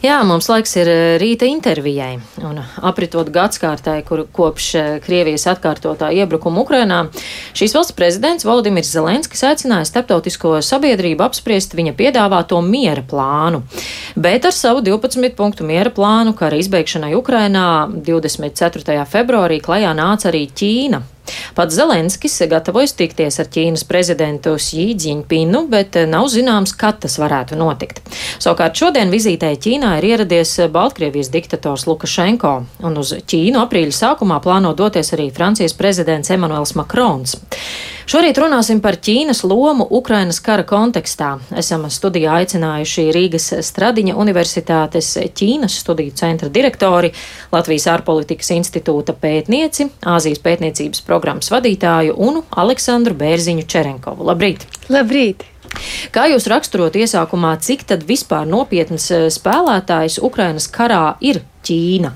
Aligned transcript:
Jā, 0.00 0.22
mums 0.24 0.46
laiks 0.48 0.70
ir 0.80 0.88
eh, 0.88 0.98
rīta 1.20 1.44
intervijai. 1.44 2.14
Un 2.48 2.56
apritot 2.88 3.28
gadskārtai, 3.34 3.98
kur 4.08 4.22
kopš 4.32 4.68
eh, 4.80 4.86
Krievijas 5.04 5.44
atkārtotā 5.52 6.08
iebrukuma 6.16 6.62
Ukrainā, 6.62 7.02
šīs 7.52 7.76
valsts 7.76 7.92
prezidents 7.98 8.46
Valdimirs 8.48 8.94
Zelenskis 8.94 9.44
aicināja 9.44 9.84
starptautisko 9.90 10.54
sabiedrību 10.64 11.26
apspriest 11.26 11.76
viņa 11.76 11.92
piedāvāto 12.00 12.62
miera 12.64 13.04
plānu. 13.04 13.60
Bet 14.16 14.48
ar 14.48 14.56
savu 14.56 14.80
12 14.88 15.36
punktu 15.36 15.68
miera 15.68 15.92
plānu 15.92 16.32
kara 16.38 16.56
izbeigšanai 16.56 17.12
Ukrainā 17.20 17.68
24. 17.92 19.04
februārī 19.04 19.60
klajā 19.60 19.92
nāca 20.00 20.32
arī 20.32 20.46
Ķīna. 20.48 21.04
Pats 21.54 21.74
Zelenskis 21.74 22.38
gatavojas 22.50 22.94
tikties 22.98 23.40
ar 23.42 23.48
Ķīnas 23.50 23.84
prezidentu 23.88 24.56
Jinpingu, 24.60 25.64
bet 25.70 25.98
nav 26.08 26.28
zināms, 26.32 26.72
kad 26.76 27.00
tas 27.04 27.18
varētu 27.20 27.58
notikt. 27.60 28.02
Savukārt 28.40 28.78
šodien 28.80 29.12
vizītē 29.12 29.52
Ķīnā 29.60 29.96
ir 29.98 30.08
ieradies 30.12 30.56
Baltkrievijas 30.72 31.30
diktators 31.32 31.86
Lukašenko, 31.90 32.54
un 32.86 32.98
uz 33.00 33.14
Ķīnu 33.20 33.62
aprīļa 33.62 33.96
sākumā 33.96 34.40
plāno 34.44 34.74
doties 34.78 35.14
arī 35.16 35.30
Francijas 35.34 35.76
prezidents 35.78 36.30
Emmanuels 36.30 36.76
Makrons. 36.78 37.38
Šorīt 38.10 38.40
runāsim 38.42 38.80
par 38.82 38.96
Ķīnas 38.98 39.44
lomu 39.46 39.84
Ukrainas 39.94 40.40
kara 40.42 40.64
kontekstā. 40.66 41.28
Esam 41.60 41.84
studijā 41.94 42.40
aicinājuši 42.40 43.04
Rīgas 43.14 43.44
Stradiņa 43.68 44.16
Universitātes 44.18 45.12
Ķīnas 45.38 45.76
studiju 45.78 46.16
centra 46.18 46.48
direktori, 46.50 47.12
Latvijas 47.52 47.86
ārpolitikas 47.92 48.50
institūta 48.56 49.14
pētnieci, 49.14 49.86
Āzijas 50.10 50.42
pētniecības 50.42 51.04
programmas 51.06 51.52
vadītāju 51.54 52.16
un 52.18 52.40
Aleksandru 52.64 53.14
Bērziņu 53.20 53.68
Čerenkovu. 53.70 54.26
Labrīt! 54.26 54.66
Labrīt! 54.90 55.44
Kā 56.10 56.24
jūs 56.32 56.48
raksturot 56.50 56.98
iesākumā, 56.98 57.52
cik 57.62 57.86
tad 57.92 58.02
vispār 58.10 58.50
nopietnas 58.50 59.06
spēlētājs 59.38 60.18
Ukrainas 60.26 60.66
karā 60.66 61.12
ir 61.22 61.44
Ķīna? 61.62 62.10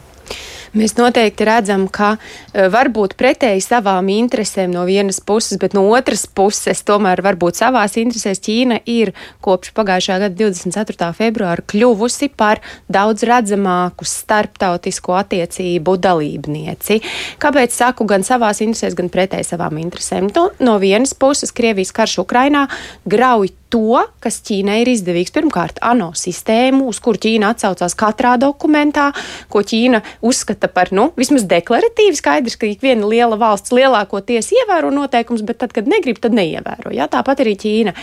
Mēs 0.74 0.96
noteikti 0.98 1.46
redzam, 1.46 1.86
ka 1.86 2.16
uh, 2.16 2.66
varbūt 2.72 3.14
pretēji 3.18 3.62
savām 3.62 4.08
interesēm 4.10 4.72
no 4.74 4.82
vienas 4.88 5.20
puses, 5.22 5.58
bet 5.62 5.76
no 5.76 5.84
otras 5.94 6.26
puses, 6.26 6.82
tomēr 6.86 7.22
varbūt 7.24 7.60
savās 7.60 7.94
interesēs 8.00 8.42
Ķīna 8.44 8.80
ir 8.90 9.14
kopš 9.44 9.70
pagājušā 9.76 10.18
gada 10.24 10.34
24. 10.34 11.10
februāra 11.14 11.62
kļuvusi 11.70 12.30
par 12.34 12.62
daudz 12.90 13.22
redzamāku 13.28 14.06
starptautisko 14.08 15.14
attiecību 15.22 15.96
dalībnieci. 16.02 17.00
Kāpēc 17.42 17.74
saku 17.74 18.08
gan 18.10 18.26
savās 18.26 18.62
interesēs, 18.64 18.98
gan 18.98 19.12
pretēji 19.14 19.52
savām 19.54 19.78
interesēm? 19.82 20.32
Nu, 20.34 20.48
no 20.58 20.78
vienas 20.82 21.14
puses, 21.14 21.54
Krievijas 21.54 21.94
karš 21.94 22.18
Ukrainā 22.26 22.66
grauj 23.06 23.54
to, 23.72 24.00
kas 24.22 24.40
Ķīnai 24.44 24.80
ir 24.82 24.90
izdevīgs. 24.92 25.32
Pirmkārt, 25.34 25.80
ANO 25.84 26.10
sistēmu, 26.18 26.88
uz 26.90 27.00
kuru 27.04 27.20
Ķīna 27.24 27.52
atsaucās 27.54 27.96
katrā 27.98 28.34
dokumentā, 28.40 29.08
ko 29.52 29.62
Ķīna 29.66 30.02
uzskata 30.24 30.70
par, 30.72 30.92
nu, 30.96 31.08
vismaz 31.18 31.46
deklaratīvi 31.50 32.18
skaidrs, 32.18 32.58
ka 32.60 32.68
ik 32.70 32.84
viena 32.84 33.08
liela 33.10 33.38
valsts 33.40 33.74
lielākoties 33.74 34.52
ievēro 34.60 34.92
noteikumus, 34.94 35.44
bet 35.46 35.62
tad, 35.62 35.74
kad 35.76 35.90
negrib, 35.90 36.20
tad 36.22 36.36
neievēro. 36.36 36.92
Jā, 36.94 37.08
tāpat 37.12 37.44
arī 37.44 37.56
Ķīna. 37.60 37.96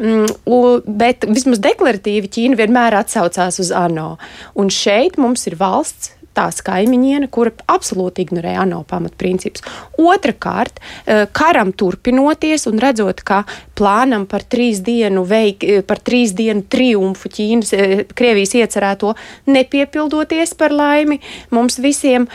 Mm, 0.00 0.86
bet 1.00 1.28
vismaz 1.28 1.62
deklaratīvi 1.64 2.30
Ķīna 2.30 2.60
vienmēr 2.60 3.00
atsaucās 3.02 3.60
uz 3.62 3.74
ANO. 3.76 4.14
Un 4.58 4.72
šeit 4.74 5.20
mums 5.20 5.46
ir 5.50 5.58
valsts 5.60 6.14
tās 6.36 6.60
kaimiņiene, 6.64 7.28
kura 7.32 7.52
absolūti 7.70 8.24
ignorē 8.24 8.54
ANO 8.62 8.82
pamatprincipus. 8.88 9.64
Otrakārt, 9.98 10.80
eh, 11.06 11.26
karam 11.32 11.72
turpinoties 11.72 12.66
un 12.70 12.78
redzot, 12.78 13.24
ka 13.24 13.44
plānam 13.76 14.26
par 14.28 14.40
trīs 14.42 14.80
dienu, 14.86 15.26
veik, 15.26 15.64
eh, 15.64 15.82
par 15.82 15.98
trīs 15.98 16.32
dienu 16.32 16.62
triumfu 16.62 17.28
Ķīnas, 17.28 17.72
eh, 17.72 18.04
Krievijas 18.04 18.54
iecerēto 18.54 19.14
nepiepildoties 19.46 20.56
par 20.56 20.70
laimi, 20.70 21.20
mums 21.50 21.78
visiem 21.78 22.28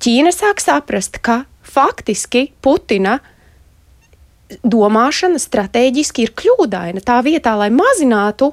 Ķīna 0.00 0.32
sāk 0.32 0.60
saprast, 0.60 1.22
ka 1.22 1.44
faktiski 1.62 2.50
Putina 2.62 3.20
domāšana 4.64 5.38
strateģiski 5.38 6.24
ir 6.26 6.32
kļūdaina. 6.34 7.02
Tā 7.04 7.20
vietā, 7.22 7.56
lai 7.56 7.70
mazinātu 7.70 8.52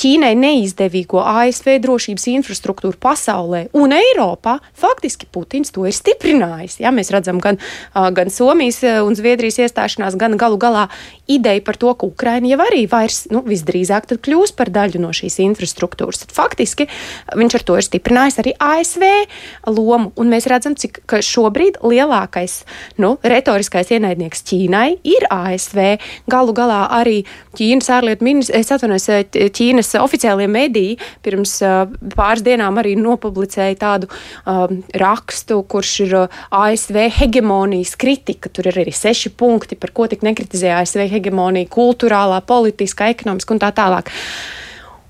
Ķīnai 0.00 0.32
neizdevīgo 0.38 1.20
ASV 1.20 1.74
drošības 1.84 2.24
infrastruktūru 2.32 2.96
pasaulē 3.00 3.66
un 3.76 3.92
Eiropā, 3.92 4.56
faktiski 4.80 5.28
Putins 5.28 5.74
to 5.74 5.84
ir 5.84 5.92
stiprinājis. 5.92 6.78
Ja, 6.80 6.88
mēs 6.94 7.12
redzam 7.12 7.40
gan, 7.42 7.58
gan 7.92 8.32
Somijas 8.32 8.80
un 9.04 9.18
Zviedrijas 9.18 9.60
iestāšanās, 9.66 10.16
gan 10.16 10.38
galu 10.40 10.56
galā 10.60 10.86
ideja 11.30 11.60
par 11.66 11.76
to, 11.76 11.92
ka 11.94 12.08
Ukraina 12.08 12.48
jau 12.48 12.60
arī 12.64 12.86
vairs 12.90 13.26
nu, 13.30 13.42
visdrīzāk 13.44 14.08
kļūs 14.10 14.54
par 14.56 14.70
daļu 14.72 15.02
no 15.02 15.12
šīs 15.14 15.36
infrastruktūras. 15.44 16.24
Tad 16.24 16.32
faktiski 16.34 16.88
viņš 17.36 17.58
ar 17.58 17.66
to 17.68 17.76
ir 17.76 17.86
stiprinājis 17.86 18.40
arī 18.42 18.54
ASV 18.56 19.04
lomu. 19.68 20.14
Un 20.16 20.32
mēs 20.32 20.48
redzam, 20.50 20.74
cik 20.80 21.02
šobrīd 21.06 21.78
lielākais 21.84 22.62
nu, 23.02 23.16
retoriskais 23.22 23.92
ienaidnieks 23.92 24.44
Ķīnai 24.48 24.88
ir 25.04 25.28
ASV. 25.28 26.00
Galu 26.30 26.56
galā 26.56 26.82
arī 26.96 27.20
Ķīnas 27.58 27.92
ārlietu 28.00 28.26
ministrs, 28.26 28.56
es 28.56 28.72
atvainojos, 28.74 29.08
Ķīnas 29.30 29.89
Ķīnas 29.90 30.04
oficiālie 30.04 30.46
mediji 30.48 30.98
pirms 31.22 31.58
pāris 32.14 32.44
dienām 32.44 32.78
arī 32.78 32.94
nopublicēja 32.98 33.78
tādu 33.80 34.08
um, 34.46 34.82
rakstu, 34.94 35.62
kurš 35.62 35.92
ir 36.06 36.16
ASV 36.50 37.08
hegemonijas 37.18 37.96
kritika. 37.96 38.48
Tur 38.48 38.70
ir 38.70 38.80
arī 38.84 38.92
seši 38.94 39.32
punkti, 39.34 39.76
par 39.76 39.92
ko 39.92 40.06
tik 40.06 40.22
nekritizēja 40.22 40.80
ASV 40.82 41.08
hegemonija- 41.10 41.68
kultūrālā, 41.78 42.40
politiskā, 42.42 43.10
ekonomiskā 43.14 43.52
un 43.56 43.60
tā 43.60 43.72
tālāk. 43.72 44.10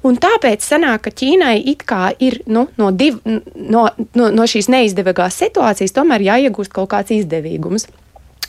Un 0.03 0.17
tāpēc 0.17 0.65
sanāk, 0.65 1.03
ka 1.05 1.11
Ķīnai 1.11 1.61
it 1.69 1.85
kā 1.85 2.15
ir 2.19 2.41
nu, 2.47 2.69
no, 2.79 2.91
div, 2.91 3.21
no, 3.25 3.89
no, 4.15 4.31
no 4.33 4.47
šīs 4.49 4.71
neizdevīgās 4.73 5.37
situācijas 5.37 5.93
tomēr 5.93 6.25
jāiegūst 6.25 6.73
kaut 6.73 6.89
kāds 6.89 7.13
izdevīgums. 7.13 7.85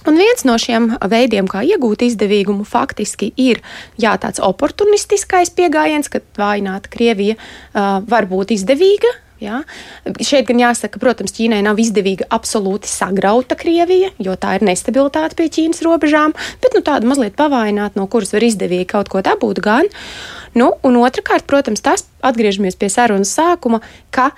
Un 0.09 0.17
viens 0.17 0.45
no 0.47 0.55
šiem 0.57 0.95
veidiem, 1.11 1.45
kā 1.49 1.61
iegūt 1.67 2.05
izdevīgumu, 2.07 2.65
faktiski 2.65 3.31
ir 3.37 3.61
jā, 4.01 4.15
tāds 4.21 4.41
oportunistiskais 4.41 5.53
pieejams, 5.53 6.09
kad 6.09 6.25
vājināta 6.39 6.89
Krievija 6.89 7.37
uh, 7.37 7.99
var 8.09 8.25
būt 8.29 8.55
izdevīga. 8.57 9.11
Ja? 9.41 9.63
Šeit 10.21 10.45
gan 10.49 10.61
jāsaka, 10.61 11.01
protams, 11.01 11.33
Ķīnai 11.33 11.63
nav 11.65 11.79
izdevīga 11.81 12.27
absolūti 12.33 12.89
sagrauta 12.89 13.57
Krievija, 13.57 14.11
jo 14.21 14.35
tā 14.37 14.55
ir 14.57 14.65
nestabilitāte 14.65 15.37
pie 15.37 15.49
Ķīnas 15.53 15.81
robežām, 15.85 16.35
bet 16.61 16.77
nu, 16.77 16.83
tāda 16.85 17.09
mazliet 17.09 17.37
pavaināta, 17.37 17.97
no 17.97 18.05
kuras 18.09 18.33
var 18.35 18.45
izdevīgi 18.45 18.89
kaut 18.93 19.09
ko 19.09 19.21
dabūt 19.25 19.61
gan. 19.65 19.89
Nu, 20.57 20.71
un 20.85 20.97
otrkārt, 21.01 21.47
protams, 21.49 21.81
tas 21.81 22.05
atgriežamies 22.25 22.77
pie 22.77 22.89
sarunas 22.93 23.33
sākuma, 23.33 23.81
ka 24.13 24.31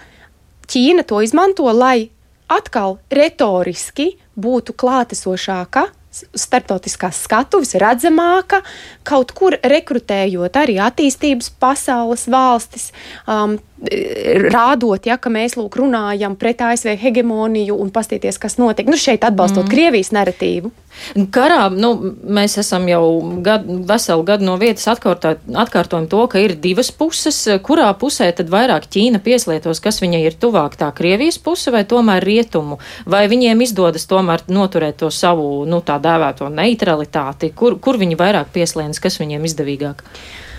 Ķīna 0.72 1.04
to 1.08 1.20
izmanto, 1.24 1.68
lai 1.76 2.10
atkal 2.52 3.00
retoriski 3.12 4.14
būtu 4.40 4.76
klātesošāka 4.78 5.88
starptautiskās 6.14 7.24
skatuves, 7.26 7.74
redzamāka, 7.82 8.62
kaut 9.08 9.34
kur 9.34 9.56
rekrutējot 9.58 10.60
arī 10.62 10.78
attīstības 10.84 11.50
pasaules 11.62 12.28
valstis, 12.30 12.92
um, 13.26 13.58
rādot, 14.54 15.04
ja, 15.06 15.18
ka 15.20 15.32
mēs 15.34 15.58
lūk 15.60 15.76
runājam 15.80 16.38
pret 16.40 16.62
ASV 16.64 16.96
hegemoniju 17.02 17.76
un 17.76 17.92
pastieties, 17.92 18.40
kas 18.40 18.56
notiek. 18.62 18.88
Nu, 18.88 18.98
šeit 19.00 19.26
atbalstot 19.28 19.66
mm. 19.66 19.72
Krievijas 19.72 20.14
narratīvu. 20.16 20.72
Karā 21.34 21.68
nu, 21.74 21.90
mēs 22.24 22.56
esam 22.62 22.86
jau 22.88 23.04
gad, 23.44 23.66
veselu 23.90 24.24
gadu 24.28 24.48
no 24.48 24.56
vietas 24.62 24.86
atkārtot, 24.92 25.42
atkārtojam 25.64 26.06
to, 26.12 26.22
ka 26.32 26.40
ir 26.44 26.56
divas 26.64 26.94
puses. 26.96 27.42
Kurā 27.66 27.90
pusē 28.00 28.30
tad 28.38 28.52
vairāk 28.54 28.88
Ķīna 28.94 29.20
pieslietos, 29.26 29.82
kas 29.84 30.00
viņai 30.04 30.22
ir 30.30 30.38
tuvāk 30.40 30.78
tā 30.80 30.92
Krievijas 30.96 31.42
puse 31.44 31.74
vai 31.74 31.84
tomēr 31.90 32.24
rietumu? 32.24 32.80
Vai 33.10 33.26
viņiem 33.32 33.66
izdodas 33.66 34.08
tomēr 34.08 34.46
noturēt 34.48 35.02
to 35.02 35.12
savu, 35.12 35.66
nu, 35.68 35.82
tā 35.84 36.00
dēvēto 36.04 36.48
neutralitāti? 36.54 37.52
Kur, 37.58 37.80
kur 37.84 38.00
viņi 38.00 38.20
vairāk 38.20 38.54
pieslienas, 38.56 39.02
kas 39.04 39.20
viņiem 39.20 39.50
izdevīgāk? 39.50 40.06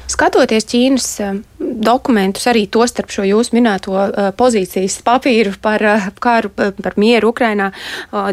Skatoties 0.04 0.66
Ķīnas 0.69 1.06
eh, 1.25 1.37
dokumentus, 1.59 2.44
arī 2.50 2.66
to 2.69 2.84
starp 2.88 3.12
šo 3.15 3.25
jūsu 3.25 3.56
minēto 3.56 3.94
eh, 4.04 4.31
pozīcijas 4.37 4.99
papīru 5.06 5.55
par 5.64 5.84
eh, 5.88 6.08
kāru, 6.20 6.50
par 6.52 6.99
mieru 7.00 7.32
Ukrainā, 7.32 7.70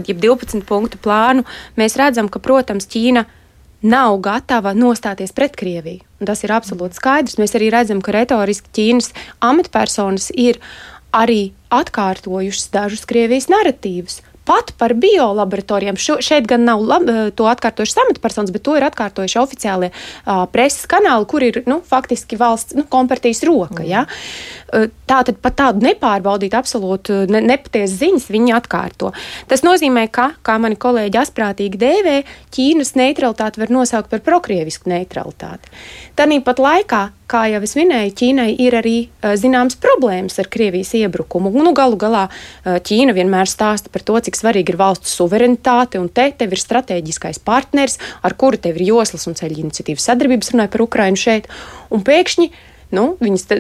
jeb 0.08 0.20
12 0.20 0.66
punktu 0.68 1.00
plānu, 1.02 1.46
mēs 1.80 1.96
redzam, 2.00 2.28
ka, 2.32 2.42
protams, 2.44 2.90
Ķīna 2.92 3.24
nav 3.88 4.20
gatava 4.22 4.76
nostāties 4.78 5.32
pret 5.34 5.56
Krieviju. 5.58 6.04
Tas 6.28 6.44
ir 6.46 6.54
absolūti 6.54 7.00
skaidrs. 7.00 7.40
Mēs 7.42 7.56
arī 7.58 7.72
redzam, 7.74 8.04
ka 8.04 8.14
retoriski 8.14 8.70
Ķīnas 8.78 9.10
amatpersonas 9.42 10.30
ir 10.36 10.60
arī 11.16 11.54
atkārtojušas 11.74 12.68
dažus 12.76 13.08
Krievijas 13.10 13.50
narratīvus 13.52 14.20
pat 14.48 14.74
par 14.80 14.96
biolaboratorijām. 14.98 16.00
Šeit 16.00 16.48
gan 16.50 16.66
nav 16.68 16.82
lab, 16.86 17.10
to 17.38 17.48
atkārtojuši 17.50 17.96
samita 17.96 18.24
personas, 18.24 18.54
bet 18.54 18.66
to 18.66 18.78
ir 18.78 18.86
atkārtojuši 18.88 19.40
oficiālie 19.42 19.92
uh, 19.92 20.46
preses 20.52 20.88
kanāli, 20.90 21.28
kur 21.30 21.46
ir 21.46 21.62
nu, 21.70 21.82
faktiski 21.88 22.40
valsts 22.42 22.78
nu, 22.78 22.86
kompartijas 22.90 23.44
roka. 23.48 23.84
Mm. 23.84 23.90
Ja? 23.92 24.06
Tā 24.72 25.18
tad 25.28 25.40
pat 25.44 25.58
tādu 25.60 25.84
nepārbaudītu, 25.84 26.56
absolūti 26.56 27.16
ne, 27.32 27.42
nepatiesu 27.44 27.98
ziņas 28.06 28.30
viņi 28.32 28.54
atkārto. 28.56 29.12
Tas 29.52 29.66
nozīmē, 29.68 30.06
ka, 30.14 30.30
kā 30.48 30.56
mani 30.64 30.80
kolēģi 30.80 31.20
asprātīgi 31.20 31.82
dēvē, 31.82 32.18
Ķīnas 32.56 32.96
neutralitāti 33.00 33.60
var 33.60 33.72
nosaukt 33.74 34.12
par 34.12 34.24
prokrievisku 34.24 34.92
neutralitāti. 34.92 35.72
Tāpat 36.16 36.62
laikā, 36.64 37.02
kā 37.32 37.42
jau 37.52 37.62
es 37.68 37.76
minēju, 37.76 38.16
Ķīnai 38.22 38.48
ir 38.64 38.76
arī 38.80 38.96
zināmas 39.40 39.76
problēmas 39.80 40.40
ar 40.40 40.48
Krievijas 40.52 40.94
iebrukumu. 41.00 41.52
Nu, 41.52 41.76
galu 41.76 42.00
galā 42.00 42.26
Ķīna 42.64 43.16
vienmēr 43.18 43.52
stāsta 43.52 43.92
par 43.92 44.08
to, 44.08 44.16
cik 44.32 44.40
svarīga 44.40 44.72
ir 44.72 44.80
valsts 44.80 45.12
suverenitāte, 45.20 46.00
un 46.00 46.08
te 46.08 46.30
tev 46.38 46.56
ir 46.56 46.62
strateģiskais 46.62 47.42
partners, 47.44 48.00
ar 48.24 48.38
kuru 48.40 48.60
tev 48.62 48.80
ir 48.80 48.88
joslas 48.94 49.28
un 49.28 49.36
ceļu 49.36 49.66
iniciatīvas 49.66 50.08
sadarbības, 50.08 50.54
runāja 50.54 50.72
par 50.72 50.86
Ukrainu 50.88 51.20
šeit. 51.20 51.50
Un 51.92 52.06
pēkšņi 52.08 52.48
nu, 52.96 53.06
viņas 53.22 53.46
te, 53.50 53.58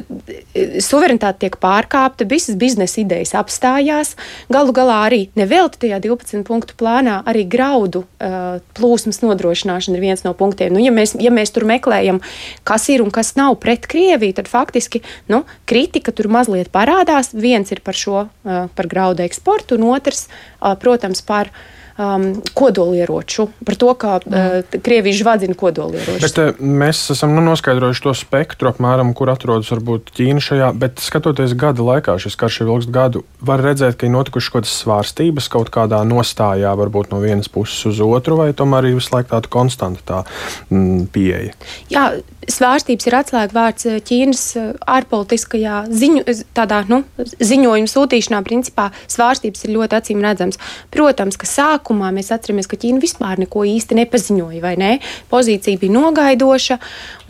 suverenitāte 0.83 1.45
tiek 1.45 1.57
pārkāpta, 1.61 2.27
visas 2.29 2.57
biznesa 2.59 3.01
idejas 3.01 3.33
apstājās. 3.37 4.13
Galu 4.51 4.75
galā 4.75 4.99
arī 5.07 5.21
nevelti 5.39 5.85
tajā 5.85 6.01
12 6.03 6.45
punktu 6.47 6.77
plānā 6.79 7.21
arī 7.27 7.45
graudu 7.49 8.03
uh, 8.05 8.61
plūsmas 8.77 9.21
nodrošināšana 9.23 9.97
ir 9.97 10.05
viens 10.05 10.25
no 10.27 10.35
punktiem. 10.37 10.73
Nu, 10.75 10.83
ja, 10.83 10.93
mēs, 10.95 11.15
ja 11.19 11.33
mēs 11.33 11.53
tur 11.55 11.67
meklējam, 11.69 12.21
kas 12.67 12.87
ir 12.93 13.05
un 13.05 13.11
kas 13.13 13.35
nav 13.39 13.57
pret 13.63 13.87
Krieviju, 13.91 14.37
tad 14.37 14.51
faktiski 14.51 15.03
nu, 15.31 15.43
kritika 15.69 16.13
tur 16.15 16.31
mazliet 16.31 16.71
parādās. 16.73 17.33
Viens 17.33 17.71
ir 17.73 17.83
par 17.85 17.97
šo, 17.97 18.25
uh, 18.27 18.65
par 18.75 18.91
graudu 18.91 19.25
eksportu, 19.25 19.79
un 19.79 19.91
otrs, 19.95 20.27
uh, 20.27 20.75
protams, 20.79 21.23
par 21.25 21.51
uh, 21.51 21.67
um, 22.01 22.25
kodolieroču, 22.57 23.47
par 23.65 23.77
to, 23.79 23.91
kā 23.99 24.15
uh, 24.19 24.77
Krievija 24.83 25.19
žvadzina 25.21 25.55
kodolieročus. 25.57 26.23
Bet 26.25 26.41
uh, 26.41 26.63
mēs 26.81 27.03
esam 27.13 27.35
nu, 27.37 27.43
noskaidrojuši 27.45 28.05
to 28.07 28.15
spektru, 28.17 28.71
apmēram, 28.71 29.13
kur 29.17 29.31
atrodas 29.33 29.69
varbūt 29.73 30.13
Ķīna 30.17 30.43
šajā, 30.43 30.71
bet 30.81 31.03
skatoties 31.03 31.55
gada 31.59 31.85
laikā, 31.85 32.17
šis 32.21 32.37
karš 32.39 32.61
ir 32.63 32.73
ilgst 32.73 32.93
gadu, 32.93 33.23
var 33.43 33.63
redzēt, 33.63 33.99
ka 33.99 34.07
ir 34.07 34.15
notikušas 34.15 34.51
kaut 34.51 34.61
kādas 34.61 34.75
svārstības 34.83 35.49
kaut 35.51 35.71
kādā 35.73 36.01
nostājā, 36.07 36.73
varbūt 36.79 37.13
no 37.13 37.21
vienas 37.23 37.49
puses 37.51 37.85
uz 37.89 38.01
otru, 38.03 38.39
vai 38.41 38.51
tomēr 38.57 38.89
ir 38.89 38.97
visu 38.99 39.13
laiku 39.15 39.33
tāda 39.33 39.51
konstanta 39.51 40.05
tā 40.07 40.21
mm, 40.69 41.07
pieeja. 41.13 41.55
Jā, 41.91 42.05
svārstības 42.49 43.07
ir 43.07 43.15
atslēgvārds 43.19 43.87
uh, 43.89 43.97
Ķīnas 44.05 44.43
uh, 44.57 44.69
ārpolitiskajā 44.89 45.83
ziņu, 45.93 46.23
tādā, 46.57 46.81
nu, 46.89 47.01
ziņojuma 47.19 47.91
sūtīšanā. 47.91 48.41
Principā 48.47 48.89
svārstības 49.11 49.65
ir 49.65 49.75
ļoti 49.75 49.97
acīm 49.99 50.23
redzams. 50.25 50.59
Protams, 50.93 51.37
ka 51.39 51.49
sākumā 51.49 52.11
mēs 52.15 52.31
atceramies, 52.33 52.69
ka 52.71 52.79
Ķīna 52.81 53.03
vispār 53.03 53.41
neko 53.43 53.65
īsti 53.69 53.99
nepaziņoja, 54.01 54.61
vai 54.63 54.75
ne? 54.81 54.91
Pozīcija 55.31 55.81
bija 55.81 55.97
nogaidoša, 55.97 56.79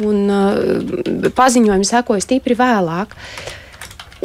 un 0.07 0.23
uh, 0.31 1.31
paziņojumi 1.37 1.87
sekoja 1.87 2.23
stipri 2.23 2.57
vēlāk. 2.59 3.17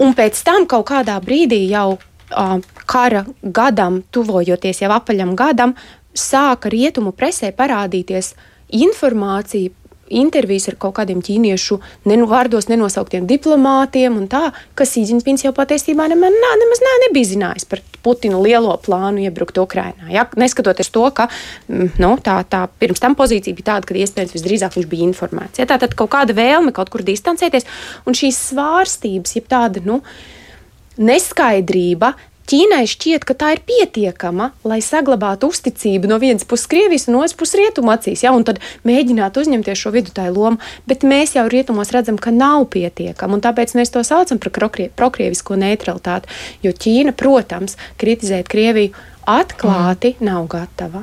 Un 0.02 0.12
pēc 0.16 0.42
tam 0.44 0.68
kaut 0.68 0.90
kādā 0.90 1.16
brīdī 1.24 1.62
jau 1.70 1.96
uh, 1.96 2.58
kara 2.86 3.24
gadam, 3.42 4.02
tuvojoties 4.12 4.84
jau 4.84 4.92
apaļam 4.94 5.34
gadam, 5.38 5.74
sāka 6.16 6.70
rietumu 6.72 7.12
presē 7.16 7.50
parādīties 7.56 8.34
informācija 8.76 9.72
intervijas 10.08 10.68
ar 10.70 10.76
kaut 10.80 10.96
kādiem 10.98 11.22
ķīniešu 11.24 11.78
nenu, 12.08 12.28
vārdos 12.30 12.68
nenosauktiem 12.70 13.26
diplomātiem, 13.28 14.16
un 14.18 14.28
tā, 14.30 14.50
ka 14.78 14.86
Sīdzinpins 14.88 15.46
jau 15.46 15.52
patiesībā 15.56 16.08
nemaz, 16.12 16.36
nemaz 16.62 16.82
nā, 16.84 16.94
nebija 17.06 17.30
zinājis 17.32 17.68
par 17.70 17.82
Putina 18.06 18.38
lielo 18.38 18.76
plānu 18.82 19.24
iebrukt 19.26 19.58
Ukrajinā. 19.58 20.10
Ja? 20.14 20.26
Neskatoties 20.38 20.92
to, 20.94 21.08
ka 21.16 21.26
mm, 21.66 21.96
nu, 22.02 22.12
tā, 22.22 22.38
tā 22.46 22.66
pirms 22.78 23.02
tam 23.02 23.16
pozīcija 23.18 23.56
bija 23.56 23.72
tāda, 23.72 23.88
ka 23.88 23.98
iespējams 23.98 24.36
visdrīzāk 24.36 24.78
viņš 24.78 24.88
bija 24.92 25.08
informēts. 25.08 25.62
Ja? 25.62 25.66
Tā 25.66 25.80
tad 25.82 25.96
kaut 25.98 26.12
kāda 26.14 26.36
vēlme 26.36 26.74
kaut 26.76 26.92
kur 26.92 27.02
distancēties, 27.06 27.66
un 28.06 28.16
šīs 28.16 28.38
svārstības, 28.52 29.36
jeb 29.40 29.50
tāda 29.50 29.82
nu, 29.86 30.00
neskaidrība 30.96 32.14
Ķīnai 32.46 32.84
šķiet, 32.86 33.24
ka 33.26 33.34
tā 33.34 33.48
ir 33.56 33.62
pietiekama, 33.66 34.52
lai 34.66 34.78
saglabātu 34.84 35.48
uzticību 35.50 36.06
no 36.10 36.20
vienas 36.22 36.46
puses 36.46 36.68
Krievijas 36.70 37.08
un 37.10 37.18
otras 37.18 37.34
puses 37.38 37.58
rietumu 37.58 37.90
acīs, 37.90 38.22
ja, 38.22 38.30
un 38.36 38.46
tad 38.46 38.60
mēģināt 38.86 39.40
uzņemties 39.40 39.80
šo 39.80 39.90
vidutāju 39.96 40.36
lomu. 40.36 40.60
Bet 40.86 41.02
mēs 41.02 41.34
jau 41.34 41.46
rietumos 41.50 41.90
redzam, 41.94 42.20
ka 42.22 42.30
nav 42.30 42.68
pietiekama, 42.70 43.38
un 43.38 43.42
tāpēc 43.42 43.74
mēs 43.78 43.90
to 43.94 44.04
saucam 44.06 44.38
par 44.38 44.54
prokrievisko 45.02 45.58
neutralitāti. 45.58 46.30
Jo 46.62 46.70
Ķīna, 46.70 47.16
protams, 47.18 47.74
kritizēt 47.98 48.46
Krieviju 48.52 48.94
atklāti 49.26 50.14
mm. 50.14 50.30
nav 50.30 50.46
gatava. 50.54 51.02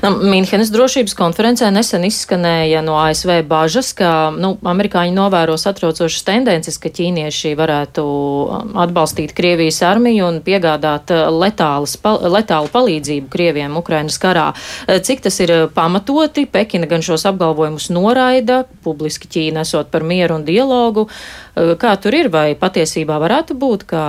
Nu, 0.00 0.12
Mīnhenes 0.24 0.70
drošības 0.72 1.14
konferencē 1.18 1.68
nesen 1.74 2.06
izskanēja 2.06 2.80
no 2.84 2.96
ASV 3.02 3.42
bažas, 3.48 3.92
ka 3.96 4.32
nu, 4.32 4.54
amerikāņi 4.72 5.12
novēro 5.16 5.58
satraucošas 5.60 6.24
tendences, 6.26 6.78
ka 6.80 6.90
ķīnieši 6.94 7.52
varētu 7.58 8.04
um, 8.04 8.72
atbalstīt 8.82 9.34
Krievijas 9.36 9.82
armiju 9.86 10.30
un 10.30 10.40
piegādāt 10.44 11.12
uh, 11.12 11.26
letālas, 11.34 11.98
letālu 12.02 12.72
palīdzību 12.72 13.30
Krieviem 13.32 13.76
Ukrainas 13.80 14.18
karā. 14.22 14.50
Uh, 14.52 14.96
cik 15.04 15.24
tas 15.28 15.40
ir 15.44 15.54
uh, 15.54 15.64
pamatoti? 15.74 16.46
Pekina 16.48 16.88
gan 16.90 17.04
šos 17.04 17.26
apgalvojumus 17.28 17.90
noraida, 17.92 18.62
publiski 18.86 19.28
Ķīna 19.32 19.66
esot 19.66 19.92
par 19.92 20.06
mieru 20.06 20.40
un 20.40 20.46
dialogu. 20.48 21.08
Kā 21.52 21.92
tur 22.00 22.14
ir? 22.16 22.30
Vai 22.32 22.54
patiesībā 22.56 23.18
varētu 23.20 23.56
būt, 23.60 23.84
ka 23.90 24.04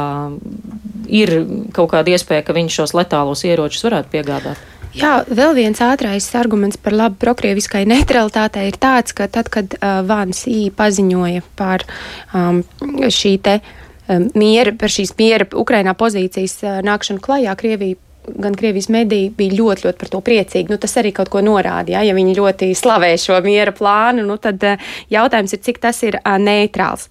ir 1.11 1.33
kaut 1.75 1.91
kāda 1.91 2.15
iespēja, 2.15 2.45
ka 2.47 2.55
viņš 2.55 2.79
šos 2.79 2.95
letālos 2.95 3.43
ieročus 3.47 3.83
varētu 3.83 4.13
piegādāt? 4.13 4.72
Jā, 4.93 5.13
vēl 5.25 5.55
viens 5.57 5.79
ātrais 5.81 6.25
arguments 6.37 6.77
par 6.77 6.93
labu 6.93 7.17
prokrieviskai 7.21 7.81
neutralitātei 7.89 8.67
ir 8.69 8.77
tāds, 8.81 9.15
ka 9.17 9.25
tad, 9.31 9.49
kad 9.53 9.73
uh, 9.79 10.01
Vāns 10.05 10.43
Ī 10.49 10.67
paziņoja 10.75 11.41
par 11.57 11.85
um, 12.33 12.61
šī 13.09 13.33
te 13.41 13.55
um, 13.57 14.27
miera, 14.37 14.75
par 14.77 14.93
šīs 14.93 15.15
miera 15.17 15.49
Ukrainā 15.49 15.95
pozīcijas 15.97 16.59
uh, 16.61 16.77
nākšanu 16.85 17.23
klajā, 17.25 17.55
Krievija 17.57 17.97
gan 18.27 18.55
Krievijas 18.55 18.89
mediji 18.93 19.29
bija 19.37 19.55
ļoti, 19.57 19.87
ļoti 19.87 19.99
par 19.99 20.11
to 20.11 20.21
priecīgi. 20.23 20.71
Nu, 20.71 20.77
tas 20.81 20.95
arī 20.99 21.11
kaut 21.15 21.29
ko 21.33 21.41
norāda. 21.43 21.95
Ja, 21.95 22.03
ja 22.05 22.15
viņi 22.15 22.35
ļoti 22.37 22.69
slavē 22.77 23.11
šo 23.19 23.39
miera 23.45 23.73
plānu, 23.75 24.23
nu, 24.27 24.37
tad 24.41 24.63
uh, 24.67 24.91
jautājums 25.11 25.55
ir, 25.55 25.61
cik 25.65 25.81
tas 25.83 25.99
ir 26.07 26.17
uh, 26.19 26.37
neitrāls. 26.41 27.09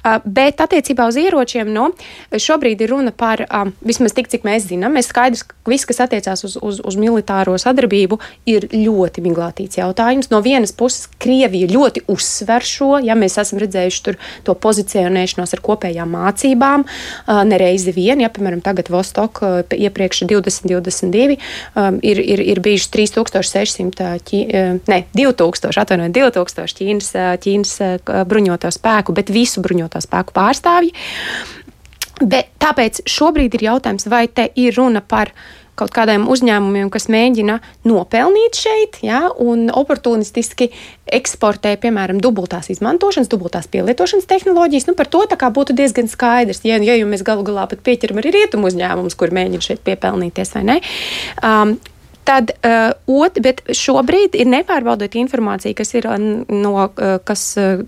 Uh, 0.00 0.18
bet 0.24 0.62
attiecībā 0.64 1.06
uz 1.10 1.18
ieročiem, 1.20 1.70
nu, 1.74 1.90
šobrīd 2.32 2.84
ir 2.84 2.94
runa 2.94 3.12
par, 3.14 3.44
vismaz 3.84 4.14
tik, 4.16 4.30
cik 4.32 4.46
mēs 4.46 4.68
zinām, 4.70 4.96
mēs 4.96 5.10
skaidrs, 5.12 5.44
ka 5.48 5.70
viss, 5.70 5.86
kas 5.88 6.02
attiecās 6.06 6.44
uz, 6.46 6.56
uz, 6.60 6.80
uz 6.84 6.98
militāro 7.00 7.56
sadarbību, 7.60 8.18
ir 8.50 8.68
ļoti 8.72 9.24
miglātīts 9.24 9.80
jautājums. 9.80 10.30
No 10.32 10.40
vienas 10.44 10.74
puses, 10.76 11.08
Krievija 11.20 11.68
ļoti 11.70 12.04
uzsver 12.10 12.64
šo, 12.66 12.90
ja 13.04 13.16
mēs 13.18 13.38
esam 13.40 13.60
redzējuši 13.62 14.16
to 14.44 14.54
pozicionēšanos 14.60 15.54
ar 15.56 15.62
kopējām 15.64 16.10
mācībām, 16.14 16.84
nereizi 17.48 17.94
vien, 17.96 18.22
ja, 18.24 18.30
piemēram, 18.32 18.62
tagad 18.64 18.90
Vostok 18.92 19.40
iepriekš 19.74 20.24
20 20.30 20.53
2022 20.62 21.36
um, 21.74 21.98
ir, 22.02 22.20
ir, 22.22 22.42
ir 22.54 22.60
bijuši 22.64 22.90
3600, 22.94 24.12
ķī, 24.28 24.44
uh, 24.46 24.78
ne, 24.90 25.00
2000, 25.16 25.82
atvainojiet, 25.82 26.14
2000 26.20 26.78
Ķīnas, 26.78 27.10
uh, 27.18 27.34
Ķīnas 27.42 27.74
uh, 27.82 28.22
bruņoto 28.28 28.70
spēku, 28.74 29.16
bet 29.16 29.32
visu 29.34 29.64
bruņoto 29.64 30.02
spēku 30.04 30.36
pārstāvji. 30.36 30.94
Bet, 32.22 32.52
tāpēc 32.62 33.02
šobrīd 33.10 33.56
ir 33.58 33.68
jautājums, 33.72 34.06
vai 34.06 34.26
te 34.30 34.46
ir 34.54 34.76
runa 34.78 35.02
par 35.02 35.32
kaut 35.78 35.94
kādiem 35.94 36.26
uzņēmumiem, 36.30 36.90
kas 36.92 37.08
mēģina 37.12 37.58
nopelnīt 37.88 38.58
šeit, 38.58 38.98
ja, 39.04 39.26
un 39.42 39.66
oportunistiski 39.74 40.70
eksportē, 41.14 41.74
piemēram, 41.82 42.20
dubultās 42.22 42.70
izmantošanas, 42.72 43.30
dubultās 43.32 43.68
pielietošanas 43.72 44.28
tehnoloģijas. 44.30 44.88
Nu, 44.90 44.96
par 44.98 45.10
to 45.10 45.24
būtu 45.54 45.76
diezgan 45.76 46.08
skaidrs. 46.10 46.64
Ja, 46.64 46.78
ja 46.82 46.98
jau 46.98 47.08
mēs 47.10 47.26
galu 47.26 47.44
galā 47.46 47.66
pat 47.70 47.82
pieķeram 47.84 48.22
arī 48.22 48.34
rietumu 48.38 48.70
uzņēmumus, 48.70 49.18
kur 49.18 49.34
mēģina 49.34 49.64
šeit 49.64 49.82
piepelnīties, 49.86 50.54
vai 50.56 50.64
ne? 50.70 50.78
Um, 51.42 51.76
Tad, 52.24 52.54
uh, 52.64 52.92
ot, 53.20 53.36
bet 53.44 53.60
šobrīd 53.68 54.36
ir 54.40 54.48
nepārbaudīta 54.48 55.18
informācija, 55.20 55.76
kas 55.76 55.92
ir 55.98 56.08
uh, 56.08 56.16
no, 56.18 56.86
uh, 56.88 57.18
kas, 57.24 57.42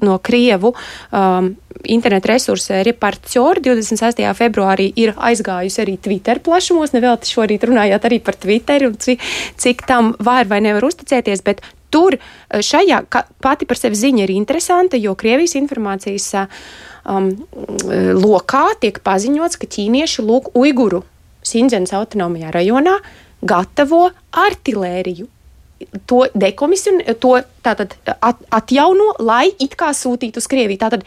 no 0.04 0.18
Krievu 0.20 0.74
um, 0.76 1.54
interneta 1.88 2.30
resursa 2.32 2.82
Repartiori 2.84 3.62
26. 3.64 4.20
februārī 4.36 4.90
ir 5.00 5.14
aizgājusi 5.16 5.82
arī 5.84 5.96
Twitter 6.02 6.40
plašumos. 6.44 6.92
Nevēlti 6.92 7.32
šorīt 7.32 7.64
runājāt 7.68 8.08
arī 8.08 8.20
par 8.24 8.36
Twitter 8.40 8.88
un 8.90 9.00
cik, 9.00 9.24
cik 9.60 9.84
tam 9.88 10.14
var 10.20 10.48
vai 10.50 10.60
nevar 10.64 10.84
uzticēties, 10.88 11.44
bet 11.46 11.64
tur 11.92 12.18
šajā 12.50 13.02
pati 13.42 13.68
par 13.68 13.80
sevi 13.80 13.98
ziņa 13.98 14.24
ir 14.26 14.36
interesanta, 14.36 15.00
jo 15.00 15.14
Krievijas 15.18 15.56
informācijas 15.58 16.32
um, 17.06 17.30
lokā 18.20 18.66
tiek 18.82 19.00
paziņots, 19.06 19.60
ka 19.60 19.70
ķīnieši 19.76 20.24
lūk 20.26 20.52
Uiguru 20.58 21.04
Sindzens 21.46 21.94
autonomajā 21.94 22.50
rajonā 22.54 22.98
gatavo 23.48 24.08
artilēriju. 24.46 25.28
To 26.08 26.22
dekomisiju, 26.32 27.16
to 27.20 27.34
tātad 27.64 27.92
at, 28.08 28.38
atjauno, 28.58 29.10
lai 29.20 29.50
it 29.60 29.76
kā 29.76 29.90
sūtītu 29.92 30.40
uz 30.40 30.48
Krieviju. 30.48 30.80
Tātad 30.80 31.04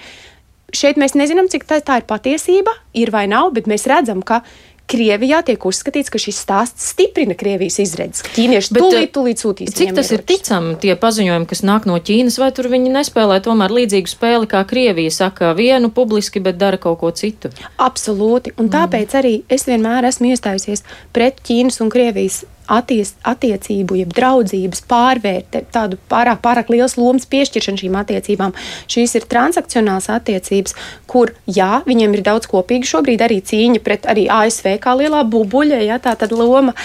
šeit 0.75 0.99
mēs 1.01 1.15
nezinām, 1.17 1.49
cik 1.49 1.65
tā, 1.69 1.79
tā 1.85 1.99
ir 2.01 2.05
patiesība, 2.09 2.75
ir 2.93 3.09
vai 3.13 3.25
nav, 3.31 3.49
bet 3.55 3.69
mēs 3.69 3.87
redzam, 3.89 4.21
ka 4.21 4.43
Krievijā 4.89 5.41
tiek 5.45 5.65
uzskatīts, 5.69 6.09
ka 6.09 6.21
šis 6.21 6.39
stāsts 6.43 6.89
stiprina 6.93 7.37
Krievijas 7.37 7.79
izredzes, 7.83 8.25
ķīnieši 8.35 8.75
Bet, 8.75 8.81
tūlīt, 8.81 9.11
tūlīt 9.15 9.43
sūtīs. 9.43 9.73
Cik 9.77 9.93
tas 9.97 10.11
ir 10.15 10.23
ticami, 10.25 10.75
tie 10.81 10.95
paziņojumi, 10.99 11.49
kas 11.49 11.63
nāk 11.67 11.85
no 11.89 11.99
Ķīnas, 12.01 12.39
vai 12.41 12.49
tur 12.55 12.71
viņi 12.73 12.93
nespēlē 12.97 13.39
tomēr 13.45 13.73
līdzīgu 13.77 14.09
spēli, 14.11 14.49
kā 14.49 14.63
Krievija 14.69 15.13
saka 15.13 15.53
vienu 15.57 15.91
publiski, 15.93 16.41
bet 16.43 16.57
dara 16.61 16.81
kaut 16.81 17.01
ko 17.03 17.13
citu? 17.15 17.53
Absolūti, 17.77 18.55
un 18.57 18.71
tāpēc 18.73 19.17
arī 19.21 19.35
es 19.49 19.69
vienmēr 19.69 20.09
esmu 20.09 20.33
iestājusies 20.33 20.85
pret 21.13 21.43
Ķīnas 21.45 21.81
un 21.85 21.93
Krievijas 21.93 22.43
atties, 22.69 23.13
attiecību, 23.27 23.97
jeb 24.03 24.13
draudzības 24.15 24.83
pārvērte, 24.89 25.63
tādu 25.73 25.99
pārāk, 26.11 26.41
pārāk 26.43 26.71
liels 26.73 26.95
lomas 26.99 27.27
piešķiršanu 27.29 27.81
šīm 27.83 27.97
attiecībām. 27.99 28.55
Šīs 28.89 29.15
ir 29.19 29.27
transakcionāls 29.29 30.09
attiecības, 30.13 30.75
kur, 31.09 31.33
jā, 31.49 31.81
viņiem 31.89 32.17
ir 32.17 32.25
daudz 32.25 32.49
kopīgi 32.51 32.89
šobrīd 32.89 33.23
arī 33.25 33.39
cīņa 33.45 33.83
pret 33.85 34.07
arī 34.09 34.27
ASV 34.33 34.75
kā 34.83 34.95
lielā 34.99 35.23
bubuļa, 35.29 35.81
ja 35.85 35.99
tā 36.03 36.15
tad 36.19 36.33
loma, 36.35 36.75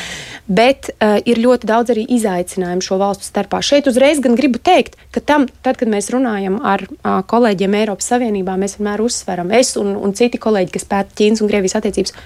bet 0.48 0.90
uh, 0.94 1.18
ir 1.24 1.40
ļoti 1.40 1.68
daudz 1.68 1.94
arī 1.94 2.06
izaicinājumu 2.16 2.84
šo 2.84 3.00
valstu 3.00 3.28
starpā. 3.28 3.62
Šeit 3.64 3.88
uzreiz 3.90 4.20
gan 4.24 4.36
gribu 4.38 4.60
teikt, 4.60 4.98
ka 5.14 5.22
tam, 5.24 5.48
tad, 5.64 5.78
kad 5.80 5.90
mēs 5.90 6.10
runājam 6.14 6.60
ar 6.64 6.86
uh, 6.88 7.20
kolēģiem 7.28 7.76
Eiropas 7.80 8.10
Savienībā, 8.12 8.56
mēs 8.60 8.78
vienmēr 8.78 9.04
uzsveram, 9.04 9.52
es 9.56 9.74
un, 9.80 9.94
un 9.96 10.16
citi 10.16 10.40
kolēģi, 10.40 10.74
kas 10.76 10.88
pēta 10.90 11.20
Ķīnas 11.20 11.44
un 11.44 11.52
Krievijas 11.52 11.78
attiecības, 11.80 12.16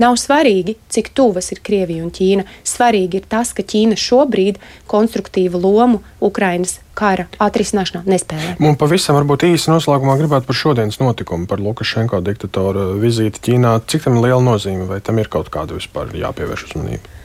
Nav 0.00 0.16
svarīgi, 0.16 0.76
cik 0.92 1.10
tuvas 1.16 1.50
ir 1.52 1.60
Krievija 1.64 2.04
un 2.04 2.12
Ķīna. 2.14 2.46
Svarīgi 2.66 3.20
ir 3.20 3.26
tas, 3.28 3.52
ka 3.52 3.64
Ķīna 3.66 3.98
šobrīd 4.00 4.60
konstruktīvu 4.90 5.60
lomu 5.60 6.00
Ukrainas 6.24 6.78
kara 6.96 7.26
atrisināšanā 7.42 8.02
nespēlē. 8.08 8.54
Un 8.64 8.78
pavisam 8.80 9.18
varbūt 9.20 9.44
īsi 9.50 9.70
noslēgumā 9.72 10.16
gribētu 10.20 10.48
par 10.48 10.58
šodienas 10.58 11.00
notikumu, 11.02 11.48
par 11.50 11.60
Lukašenko 11.60 12.22
diktatora 12.24 12.92
vizīti 13.00 13.44
Ķīnā. 13.48 13.76
Cik 13.84 14.08
tam 14.08 14.16
ir 14.16 14.28
liela 14.28 14.42
nozīme, 14.44 14.88
vai 14.88 15.02
tam 15.04 15.20
ir 15.20 15.30
kaut 15.32 15.52
kāda 15.52 15.76
vispār 15.76 16.14
jāpievērš 16.16 16.70
uzmanība? 16.70 17.20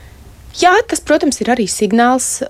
Jā, 0.58 0.72
tas, 0.90 1.00
protams, 1.04 1.40
ir 1.42 1.52
arī 1.54 1.68
signāls. 1.70 2.40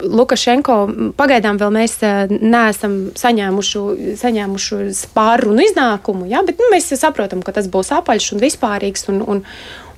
Lukašenko 0.00 0.76
pagaidām 1.18 1.58
vēl 1.60 1.72
mēs 1.74 1.98
eh, 2.06 2.30
neesam 2.30 3.10
saņēmuši, 3.18 4.14
saņēmuši 4.20 4.78
pārunu 5.16 5.66
iznākumu, 5.66 6.28
jā, 6.30 6.40
bet 6.46 6.62
nu, 6.62 6.70
mēs 6.72 6.88
saprotam, 6.96 7.44
ka 7.44 7.52
tas 7.56 7.68
būs 7.68 7.92
apaļš 7.98 8.32
un 8.36 8.42
vispārīgs. 8.46 9.10
Un, 9.12 9.22
un, 9.26 9.44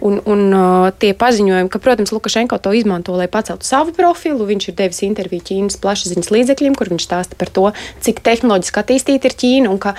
Un, 0.00 0.14
un 0.24 0.46
uh, 0.56 0.86
tie 0.96 1.10
paziņojumi, 1.12 1.68
ka, 1.68 1.76
protams, 1.76 2.08
Lukašenko 2.16 2.56
to 2.64 2.70
izmanto, 2.72 3.12
lai 3.20 3.26
paceltu 3.28 3.68
savu 3.68 3.92
profilu. 3.92 4.46
Viņš 4.48 4.70
ir 4.70 4.76
devis 4.78 5.02
interviju 5.04 5.44
Ķīnas 5.44 5.76
plašsaziņas 5.82 6.30
līdzekļiem, 6.32 6.72
kur 6.72 6.88
viņš 6.88 7.04
stāsta 7.04 7.36
par 7.36 7.52
to, 7.52 7.66
cik 8.00 8.22
tehnoloģiski 8.24 8.80
attīstīta 8.80 9.28
ir 9.28 9.36
Ķīna 9.42 9.68
un 9.68 9.76
ka 9.76 9.92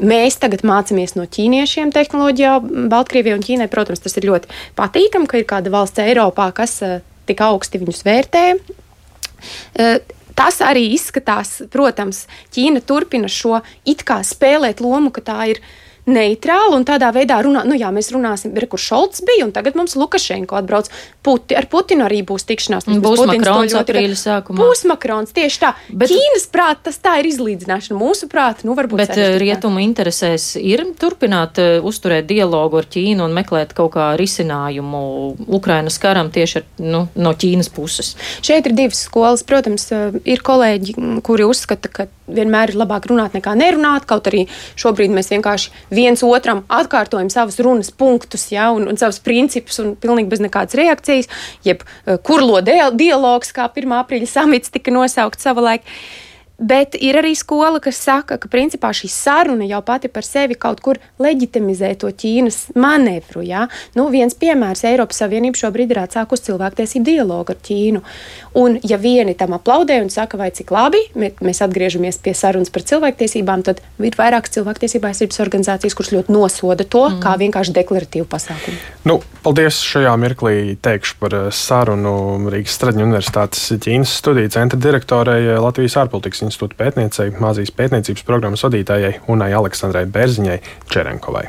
Mēs 0.00 0.38
tagad 0.40 0.62
mācāmies 0.64 1.12
no 1.12 1.26
ķīniešiem 1.28 1.90
tehnoloģijā, 1.92 2.54
Baltkrievijai 2.88 3.36
un 3.36 3.44
Ķīnai. 3.44 3.68
Protams, 3.72 4.00
tas 4.00 4.16
ir 4.16 4.28
ļoti 4.30 4.48
patīkami, 4.78 5.28
ka 5.28 5.40
ir 5.40 5.48
kāda 5.48 5.72
valsts 5.74 6.00
Eiropā, 6.00 6.48
kas 6.56 6.78
eh, 6.86 7.02
tik 7.28 7.42
augsti 7.44 7.82
viņus 7.82 8.06
vērtē. 8.08 8.44
Tas 10.40 10.60
arī 10.64 10.86
izskatās, 10.94 11.58
protams, 11.72 12.24
Ķīna 12.54 12.80
turpina 12.86 13.28
šo 13.28 13.58
it 13.88 14.04
kā 14.08 14.20
spēlēt 14.24 14.80
lomu, 14.80 15.10
ka 15.12 15.24
tā 15.26 15.38
ir 15.52 15.60
neitrāli 16.10 16.76
un 16.76 16.86
tādā 16.88 17.10
veidā 17.14 17.40
runā, 17.44 17.62
nu 17.68 17.76
jā, 17.78 17.90
mēs 17.94 18.10
runāsim, 18.14 18.52
ir, 18.56 18.66
kur 18.70 18.80
Šolts 18.80 19.22
bija, 19.26 19.46
un 19.46 19.54
tagad 19.54 19.78
mums 19.78 19.96
Lukašenko 19.98 20.58
atbrauc. 20.58 20.90
Puti, 21.24 21.56
ar 21.56 21.66
Putinu 21.70 22.06
arī 22.06 22.22
būs 22.26 22.46
tikšanās. 22.48 22.88
Būs 23.02 23.22
Makrons 23.28 23.74
aprīļa 23.76 24.18
sākumā. 24.18 24.60
Būs 24.62 24.84
Makrons, 24.88 25.34
tieši 25.36 25.60
tā. 25.62 25.72
Bet, 25.90 26.12
Ķīnas 26.12 26.46
prāt, 26.52 26.82
tas 26.86 26.96
tā 27.02 27.18
ir 27.20 27.28
izlīdzināšana. 27.30 27.98
Mūsu 28.00 28.28
prāt, 28.30 28.64
nu 28.66 28.76
varbūt. 28.78 29.00
Bet 29.02 29.16
eh, 29.20 29.36
rietumu 29.40 29.82
interesēs 29.84 30.54
ir 30.60 30.86
turpināt 31.00 31.60
uh, 31.60 31.84
uzturēt 31.86 32.28
dialogu 32.30 32.80
ar 32.80 32.88
Ķīnu 32.90 33.26
un 33.26 33.36
meklēt 33.36 33.74
kaut 33.76 33.92
kā 33.96 34.12
risinājumu 34.20 35.02
Ukrainas 35.60 36.00
karam 36.02 36.32
tieši 36.32 36.62
ar, 36.62 36.68
nu, 36.80 37.04
no 37.14 37.34
Ķīnas 37.36 37.68
puses. 37.74 38.14
Šeit 38.40 38.70
ir 38.70 38.76
divas 38.78 39.04
skolas. 39.06 39.44
Protams, 39.46 39.90
uh, 39.92 40.16
ir 40.24 40.44
kolēģi, 40.46 40.96
kuri 41.26 41.48
uzskata, 41.48 41.92
ka 41.92 42.08
vienmēr 42.36 42.72
ir 42.72 42.80
labāk 42.80 43.08
runāt 43.10 43.36
nekā 43.36 43.54
nerunāt, 43.58 44.06
kaut 44.10 44.30
arī 44.30 44.46
šobrīd 44.80 45.12
mēs 45.14 45.30
vienkārši 45.32 45.74
viens 45.94 46.24
otram 46.26 46.64
atkārtojam 46.68 47.30
savus 47.32 47.60
runas 47.64 47.90
punktus, 47.90 48.48
ja, 48.54 48.70
un, 48.74 48.88
un 48.90 49.00
savus 49.00 49.20
principus, 49.24 49.80
un 49.82 49.94
pilnīgi 50.00 50.30
bez 50.32 50.42
nekādas 50.44 50.78
reakcijas, 50.78 51.30
jeb 51.66 51.84
uh, 51.84 52.16
kurlo 52.26 52.62
dialogs, 52.64 53.54
kā 53.56 53.68
1. 53.70 53.96
aprīļa 54.00 54.30
samits 54.30 54.74
tika 54.74 54.94
nosaukts 54.94 55.48
savulaik. 55.48 55.86
Bet 56.60 56.92
ir 57.00 57.16
arī 57.16 57.32
skola, 57.38 57.80
kas 57.80 57.96
saka, 58.04 58.36
ka 58.36 58.48
principā 58.52 58.90
šī 58.92 59.08
saruna 59.08 59.64
jau 59.64 59.80
pati 59.80 60.10
par 60.12 60.26
sevi 60.26 60.58
kaut 60.60 60.82
kur 60.84 60.98
leģitimizē 61.22 61.94
to 62.02 62.10
Ķīnas 62.12 62.76
manevru. 62.76 63.40
Ja? 63.46 63.62
Nu, 63.96 64.10
viens 64.12 64.36
piemērs- 64.36 64.84
Eiropas 64.90 65.22
Savienība 65.22 65.56
šobrīd 65.56 65.94
ir 65.94 66.02
atsākusi 66.02 66.50
cilvēktiesību 66.50 67.04
dialogu 67.06 67.54
ar 67.54 67.60
Ķīnu. 67.64 68.02
Un, 68.60 68.76
ja 68.84 68.98
vieni 69.00 69.32
tam 69.34 69.56
aplaudē 69.56 70.02
un 70.02 70.10
saka, 70.12 70.36
vai 70.36 70.50
cik 70.50 70.70
labi 70.70 71.00
mēs 71.16 71.62
atgriežamies 71.64 72.20
pie 72.20 72.34
sarunas 72.34 72.68
par 72.68 72.82
cilvēktiesībām, 72.82 73.64
tad 73.64 73.80
ir 73.96 74.12
vairākas 74.18 74.52
cilvēktiesību 74.58 75.08
aizsardzības 75.08 75.40
organizācijas, 75.40 75.96
kuras 75.96 76.12
ļoti 76.12 76.34
nosoda 76.34 76.84
to 76.84 77.06
mm. 77.08 77.20
kā 77.24 77.38
vienkārši 77.40 77.72
deklaratīvu 77.72 78.28
pasākumu. 78.28 78.76
Nu, 79.08 79.20
paldies 79.42 79.80
šajā 79.80 80.12
mirklī 80.20 80.76
teikšu 80.76 81.16
par 81.22 81.38
eh, 81.38 81.48
sarunu 81.54 82.50
Rīgas 82.52 82.76
Straģņu 82.76 83.06
Universitātes 83.08 83.72
Ķīnas 83.80 84.12
studiju 84.20 84.52
centra 84.52 84.76
direktorei 84.76 85.56
Latvijas 85.56 85.96
ārpolitikas 86.02 86.49
institūta 86.50 86.78
pētniecei, 86.82 87.32
Māzijas 87.40 87.74
pētniecības 87.78 88.26
programmas 88.28 88.66
vadītājai 88.66 89.20
Unai 89.32 89.52
Aleksandrai 89.56 90.06
Bērziņai 90.10 90.58
Čerenkovai. 90.90 91.48